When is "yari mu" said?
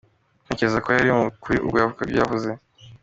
0.97-1.25